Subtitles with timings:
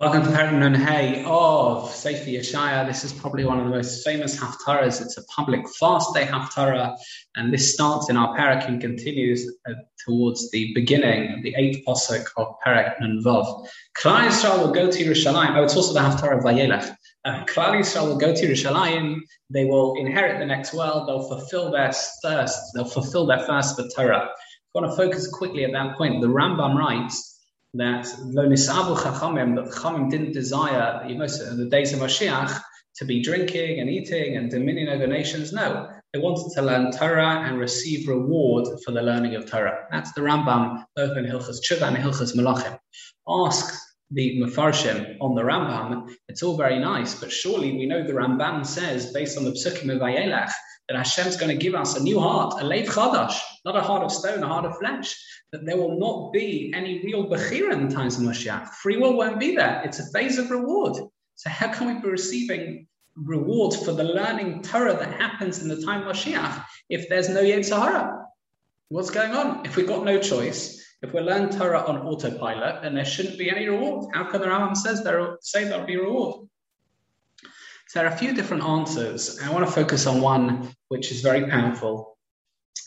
[0.00, 2.84] Welcome to Parak Hay of Sefer Yeshaya.
[2.84, 5.00] This is probably one of the most famous Haftarahs.
[5.00, 6.96] It's a public fast day Haftarah,
[7.36, 9.74] and this starts in our Parak and continues uh,
[10.04, 13.68] towards the beginning, the eighth posuk of Parak Vav.
[13.96, 15.56] Klal Yisrael will go to Yerushalayim.
[15.56, 16.92] Oh, it's also the Haftarah of Vayelech.
[17.24, 19.20] Uh, Klal Yisrael will go to Yerushalayim.
[19.50, 21.06] They will inherit the next world.
[21.06, 22.58] They'll fulfill their thirst.
[22.74, 24.28] They'll fulfill their thirst for Torah.
[24.28, 26.20] I want to focus quickly at that point.
[26.20, 27.33] The Rambam writes
[27.74, 32.60] that lo nisabu chachamim, that chachamim didn't desire in the days of Mashiach
[32.96, 35.52] to be drinking and eating and dominion over nations.
[35.52, 39.86] No, they wanted to learn Torah and receive reward for the learning of Torah.
[39.90, 42.78] That's the Rambam, both in Hilchas Tshuva and Hilchas Melachim.
[43.28, 48.12] Ask the Mefarshim on the Rambam, it's all very nice, but surely we know the
[48.12, 50.50] Rambam says, based on the Psukim of Vayelech,
[50.88, 54.02] that Hashem's going to give us a new heart, a lev chadash, not a heart
[54.02, 55.16] of stone, a heart of flesh.
[55.52, 58.68] That there will not be any real bechira in the times of Mashiach.
[58.82, 59.82] Free will won't be there.
[59.84, 60.96] It's a phase of reward.
[61.36, 62.86] So how can we be receiving
[63.16, 67.42] reward for the learning Torah that happens in the time of Mashiach if there's no
[67.42, 68.26] Yetzer Hara?
[68.88, 69.64] What's going on?
[69.64, 73.50] If we've got no choice, if we learn Torah on autopilot, then there shouldn't be
[73.50, 74.06] any reward.
[74.14, 76.48] How can the Rambam says there say there'll be reward?
[77.88, 79.38] So there are a few different answers.
[79.44, 82.16] I want to focus on one which is very powerful.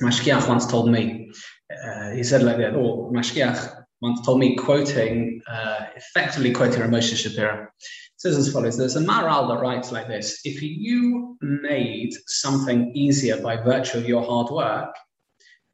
[0.00, 1.30] Mashgiach once told me,
[1.70, 6.80] uh, he said like that, or oh, Mashgiach once told me, quoting, uh, effectively quoting
[6.80, 7.68] Rav Moshe Shapira,
[8.16, 13.42] says as follows There's a Maharal that writes like this If you made something easier
[13.42, 14.94] by virtue of your hard work,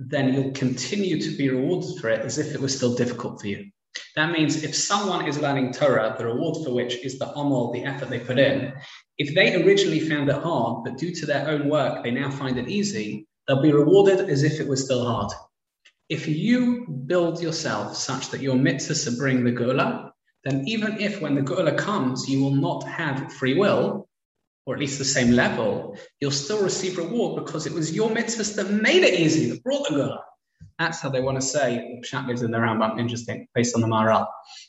[0.08, 3.48] then you'll continue to be rewarded for it as if it was still difficult for
[3.48, 3.70] you.
[4.17, 7.84] That means if someone is learning Torah, the reward for which is the amal, the
[7.84, 8.73] effort they put in,
[9.19, 12.58] if they originally found it hard, but due to their own work, they now find
[12.58, 15.33] it easy, they'll be rewarded as if it was still hard.
[16.08, 20.11] If you build yourself such that your mitzvahs bring the Geula,
[20.45, 24.08] then even if when the Geula comes, you will not have free will,
[24.66, 28.55] or at least the same level, you'll still receive reward because it was your mitzvahs
[28.56, 30.18] that made it easy, that brought the Geula.
[30.78, 32.98] That's how they want to say the Pshat lives in the Rambam.
[32.98, 34.27] Interesting, based on the Maharal.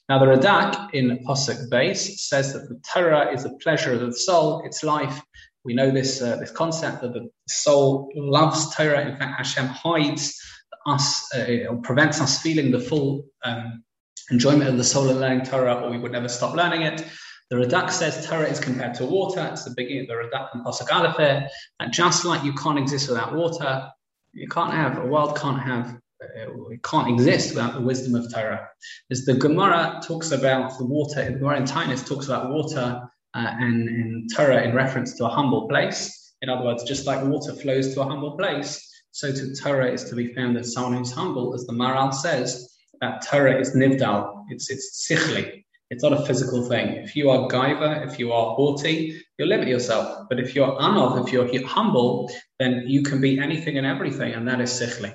[0.09, 4.13] Now, the Radak in Pasuk base says that the Torah is a pleasure of the
[4.13, 5.21] soul, its life.
[5.63, 9.07] We know this uh, this concept that the soul loves Torah.
[9.07, 10.37] In fact, Hashem hides
[10.85, 13.83] us uh, or prevents us feeling the full um,
[14.29, 17.05] enjoyment of the soul in learning Torah, or we would never stop learning it.
[17.53, 19.47] The Radak says Torah is compared to water.
[19.51, 21.49] It's the beginning of the Radak and Pasuk
[21.79, 23.91] and just like you can't exist without water,
[24.31, 28.33] you can't have a world can't have uh, it can't exist without the wisdom of
[28.33, 28.67] Torah.
[29.11, 33.53] As the Gemara talks about the water, the Gemara in Taanis talks about water uh,
[33.59, 36.33] and, and Torah in reference to a humble place.
[36.41, 38.81] In other words, just like water flows to a humble place,
[39.11, 42.75] so to Torah is to be found as someone who's humble, as the Maharal says,
[42.99, 46.87] that Torah is nivdal, it's, it's sichli, it's not a physical thing.
[46.95, 50.25] If you are gaiva, if you are haughty, you limit yourself.
[50.27, 54.47] But if you're anov, if you're humble, then you can be anything and everything, and
[54.47, 55.13] that is sichli.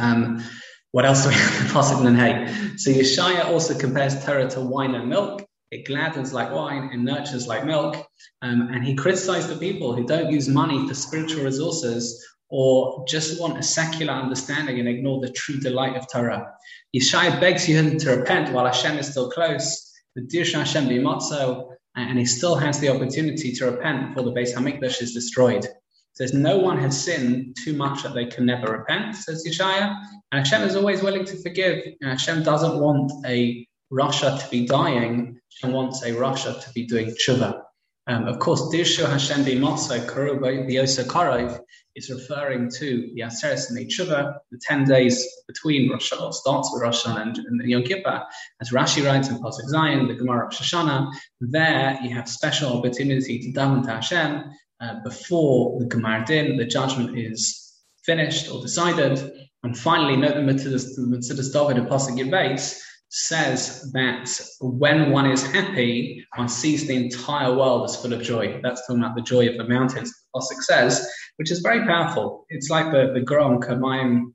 [0.00, 0.42] Um,
[0.90, 2.76] what else do we have in Pasuk and Hay?
[2.76, 5.46] So Yeshaya also compares Torah to wine and milk.
[5.70, 7.94] It gladdens like wine and nurtures like milk.
[8.42, 13.40] Um, and he criticized the people who don't use money for spiritual resources or just
[13.40, 16.52] want a secular understanding and ignore the true delight of Torah.
[16.96, 19.92] Yeshaya begs you to repent while Hashem is still close.
[20.14, 24.54] The Dirshu Hashem b'matzo, and he still has the opportunity to repent before the Beis
[24.54, 25.66] Hamikdash is destroyed.
[26.14, 29.96] Says no one has sinned too much that they can never repent, says Yeshaya.
[30.32, 31.84] And Hashem is always willing to forgive.
[32.00, 36.86] And Hashem doesn't want a rasha to be dying, Hashem wants a rasha to be
[36.86, 37.62] doing tshuva.
[38.06, 41.60] Um, of course, Dirshu Hashem b'matzo, b'yosa karov,
[41.98, 46.70] is referring to the Aseret and the Tshuva, the 10 days between Rosh Hashanah, starts
[46.72, 48.22] with Rosh Hashanah and, and Yom Kippur.
[48.60, 53.40] As Rashi writes in Pasuk Zion, the Gemara of Shoshana, there you have special opportunity
[53.40, 54.44] to daven to Hashem
[54.80, 59.32] uh, before the Gmar Din, the judgment is finished or decided.
[59.64, 62.80] And finally, note the Metzudas David Pasuk Yud Beis,
[63.10, 64.30] says that
[64.60, 68.60] when one is happy, one sees the entire world as full of joy.
[68.62, 72.44] That's talking about the joy of the mountains, Pasuk says, which is very powerful.
[72.50, 74.32] It's like the, the Kamayim,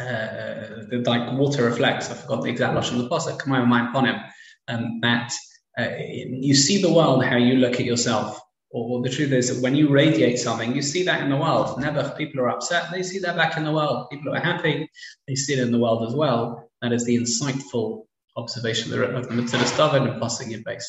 [0.00, 3.92] uh, the like water reflects, I forgot the exact Lashon of the Pasuk, Kamayim Mayim
[3.92, 4.28] Ponim,
[4.68, 5.32] um, that
[5.78, 8.40] uh, you see the world how you look at yourself.
[8.74, 11.80] Or, the truth is that when you radiate something, you see that in the world.
[11.80, 14.10] Never people are upset, they see that back in the world.
[14.10, 14.90] People are happy,
[15.28, 16.68] they see it in the world as well.
[16.82, 18.06] That is the insightful
[18.36, 20.84] observation of the Metzudas David and Pasuk Yud Beis.